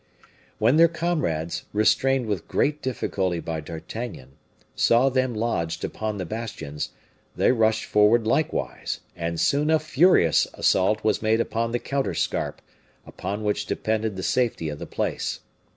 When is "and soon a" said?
9.15-9.77